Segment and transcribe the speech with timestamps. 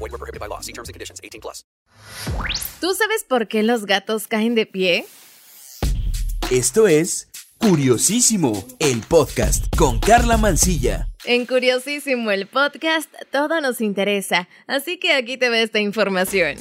[0.00, 0.60] Void were prohibited by law.
[0.60, 1.20] See terms and conditions.
[1.22, 1.64] 18 plus.
[2.80, 5.04] ¿Tú sabes por qué los gatos caen de pie?
[6.50, 11.08] Esto es Curiosísimo, el podcast con Carla Mancilla.
[11.24, 16.56] En Curiosísimo el podcast todo nos interesa, así que aquí te ve esta información.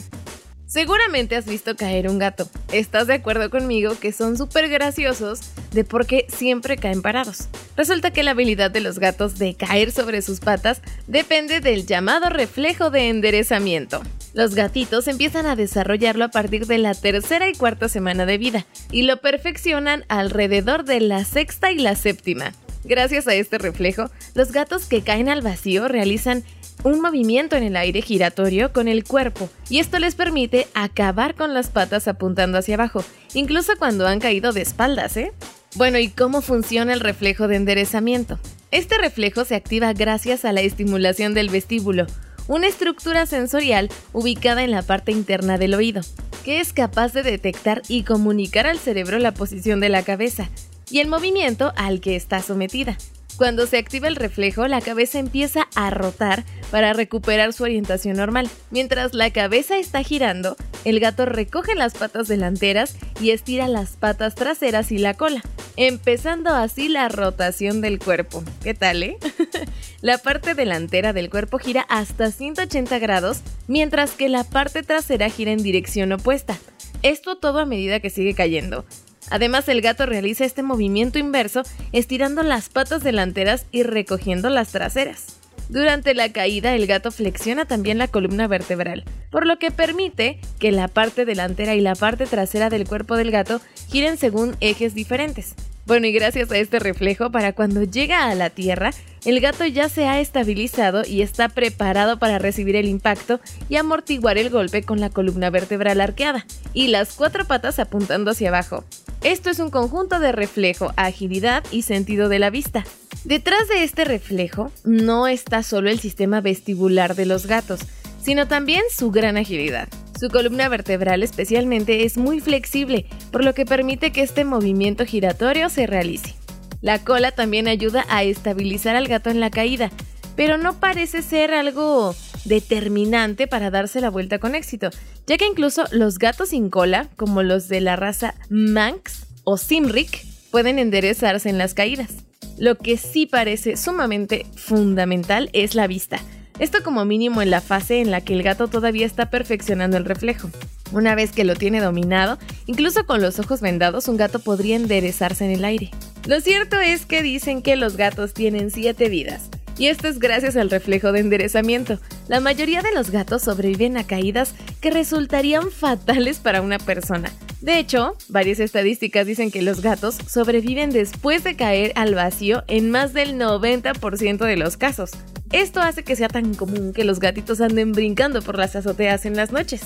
[0.70, 2.48] Seguramente has visto caer un gato.
[2.72, 5.40] ¿Estás de acuerdo conmigo que son súper graciosos
[5.72, 7.48] de por qué siempre caen parados?
[7.76, 12.30] Resulta que la habilidad de los gatos de caer sobre sus patas depende del llamado
[12.30, 14.04] reflejo de enderezamiento.
[14.36, 18.68] Los gatitos empiezan a desarrollarlo a partir de la tercera y cuarta semana de vida
[18.92, 22.54] y lo perfeccionan alrededor de la sexta y la séptima.
[22.84, 26.44] Gracias a este reflejo, los gatos que caen al vacío realizan
[26.84, 31.54] un movimiento en el aire giratorio con el cuerpo y esto les permite acabar con
[31.54, 35.34] las patas apuntando hacia abajo, incluso cuando han caído de espaldas, ¿eh?
[35.76, 38.40] Bueno, ¿y cómo funciona el reflejo de enderezamiento?
[38.72, 42.08] Este reflejo se activa gracias a la estimulación del vestíbulo,
[42.48, 46.02] una estructura sensorial ubicada en la parte interna del oído,
[46.44, 50.50] que es capaz de detectar y comunicar al cerebro la posición de la cabeza
[50.90, 52.98] y el movimiento al que está sometida.
[53.40, 58.50] Cuando se activa el reflejo, la cabeza empieza a rotar para recuperar su orientación normal.
[58.70, 64.36] Mientras la cabeza está girando, el gato recoge las patas delanteras y estira las patas
[64.36, 65.42] traseras y la cola,
[65.78, 68.44] empezando así la rotación del cuerpo.
[68.62, 69.18] ¿Qué tal, eh?
[70.02, 75.54] la parte delantera del cuerpo gira hasta 180 grados, mientras que la parte trasera gira
[75.54, 76.58] en dirección opuesta.
[77.04, 78.84] Esto todo a medida que sigue cayendo.
[79.30, 85.40] Además, el gato realiza este movimiento inverso estirando las patas delanteras y recogiendo las traseras.
[85.70, 90.72] Durante la caída, el gato flexiona también la columna vertebral, por lo que permite que
[90.72, 95.54] la parte delantera y la parte trasera del cuerpo del gato giren según ejes diferentes.
[95.86, 98.92] Bueno, y gracias a este reflejo, para cuando llega a la tierra,
[99.26, 103.40] el gato ya se ha estabilizado y está preparado para recibir el impacto
[103.70, 108.50] y amortiguar el golpe con la columna vertebral arqueada y las cuatro patas apuntando hacia
[108.50, 108.86] abajo.
[109.24, 112.86] Esto es un conjunto de reflejo, agilidad y sentido de la vista.
[113.26, 117.82] Detrás de este reflejo no está solo el sistema vestibular de los gatos,
[118.22, 119.90] sino también su gran agilidad.
[120.18, 125.70] Su columna vertebral especialmente es muy flexible, por lo que permite que este movimiento giratorio
[125.70, 126.36] se realice.
[126.82, 129.92] La cola también ayuda a estabilizar al gato en la caída,
[130.38, 132.16] pero no parece ser algo
[132.50, 134.90] determinante para darse la vuelta con éxito,
[135.26, 140.26] ya que incluso los gatos sin cola, como los de la raza Manx o Simric,
[140.52, 142.10] pueden enderezarse en las caídas.
[142.58, 146.20] Lo que sí parece sumamente fundamental es la vista.
[146.60, 150.04] Esto como mínimo en la fase en la que el gato todavía está perfeccionando el
[150.04, 150.50] reflejo.
[150.92, 155.46] Una vez que lo tiene dominado, incluso con los ojos vendados, un gato podría enderezarse
[155.46, 155.92] en el aire.
[156.28, 159.50] Lo cierto es que dicen que los gatos tienen siete vidas.
[159.80, 162.00] Y esto es gracias al reflejo de enderezamiento.
[162.28, 167.32] La mayoría de los gatos sobreviven a caídas que resultarían fatales para una persona.
[167.62, 172.92] De hecho, varias estadísticas dicen que los gatos sobreviven después de caer al vacío en
[172.92, 175.12] más del 90% de los casos.
[175.54, 179.38] Esto hace que sea tan común que los gatitos anden brincando por las azoteas en
[179.38, 179.82] las noches.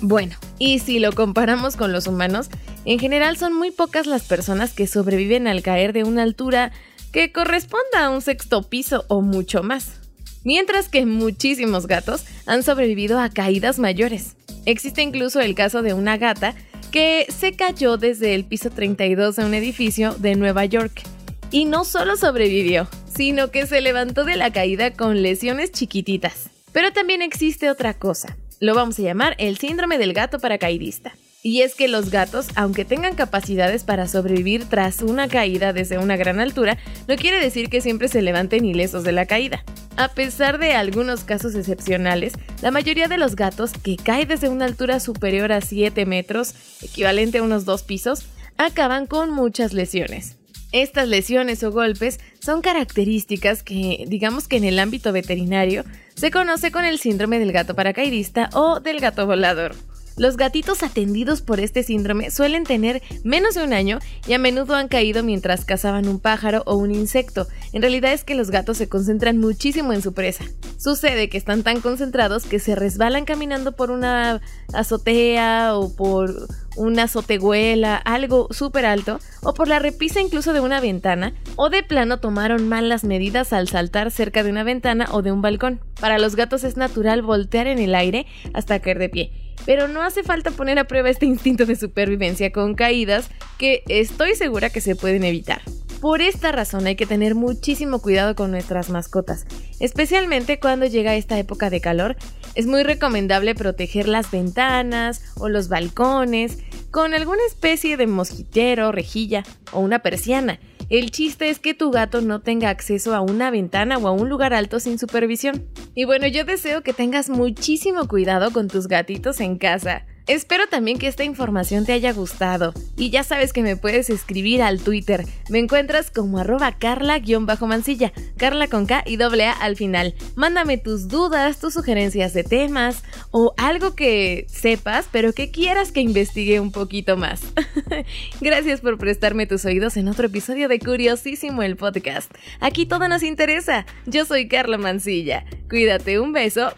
[0.00, 2.48] Bueno, y si lo comparamos con los humanos,
[2.84, 6.72] en general son muy pocas las personas que sobreviven al caer de una altura
[7.16, 10.00] que corresponda a un sexto piso o mucho más.
[10.44, 14.36] Mientras que muchísimos gatos han sobrevivido a caídas mayores.
[14.66, 16.54] Existe incluso el caso de una gata
[16.92, 21.04] que se cayó desde el piso 32 de un edificio de Nueva York.
[21.50, 26.50] Y no solo sobrevivió, sino que se levantó de la caída con lesiones chiquititas.
[26.72, 28.36] Pero también existe otra cosa.
[28.60, 31.14] Lo vamos a llamar el síndrome del gato paracaidista.
[31.48, 36.16] Y es que los gatos, aunque tengan capacidades para sobrevivir tras una caída desde una
[36.16, 36.76] gran altura,
[37.06, 39.62] no quiere decir que siempre se levanten ilesos de la caída.
[39.96, 42.32] A pesar de algunos casos excepcionales,
[42.62, 46.52] la mayoría de los gatos que caen desde una altura superior a 7 metros,
[46.82, 48.26] equivalente a unos 2 pisos,
[48.58, 50.38] acaban con muchas lesiones.
[50.72, 55.84] Estas lesiones o golpes son características que, digamos que en el ámbito veterinario,
[56.16, 59.76] se conoce con el síndrome del gato paracaidista o del gato volador.
[60.18, 64.74] Los gatitos atendidos por este síndrome suelen tener menos de un año y a menudo
[64.74, 67.46] han caído mientras cazaban un pájaro o un insecto.
[67.74, 70.44] En realidad es que los gatos se concentran muchísimo en su presa.
[70.78, 74.40] Sucede que están tan concentrados que se resbalan caminando por una
[74.72, 80.80] azotea o por una azotehuela, algo súper alto, o por la repisa incluso de una
[80.80, 85.20] ventana, o de plano tomaron mal las medidas al saltar cerca de una ventana o
[85.20, 85.80] de un balcón.
[86.00, 89.45] Para los gatos es natural voltear en el aire hasta caer de pie.
[89.64, 94.34] Pero no hace falta poner a prueba este instinto de supervivencia con caídas que estoy
[94.34, 95.62] segura que se pueden evitar.
[96.00, 99.46] Por esta razón hay que tener muchísimo cuidado con nuestras mascotas,
[99.80, 102.16] especialmente cuando llega esta época de calor.
[102.54, 106.58] Es muy recomendable proteger las ventanas o los balcones
[106.90, 109.42] con alguna especie de mosquitero, rejilla
[109.72, 110.60] o una persiana.
[110.88, 114.28] El chiste es que tu gato no tenga acceso a una ventana o a un
[114.28, 115.66] lugar alto sin supervisión.
[115.94, 120.06] Y bueno, yo deseo que tengas muchísimo cuidado con tus gatitos en casa.
[120.26, 122.74] Espero también que esta información te haya gustado.
[122.96, 125.24] Y ya sabes que me puedes escribir al Twitter.
[125.48, 130.14] Me encuentras como arroba carla-mansilla, carla con K y doble A al final.
[130.34, 136.00] Mándame tus dudas, tus sugerencias de temas o algo que sepas pero que quieras que
[136.00, 137.42] investigue un poquito más.
[138.40, 142.32] Gracias por prestarme tus oídos en otro episodio de Curiosísimo el podcast.
[142.60, 143.86] Aquí todo nos interesa.
[144.06, 145.44] Yo soy Carla Mansilla.
[145.68, 146.72] Cuídate, un beso.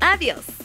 [0.00, 0.63] Adiós.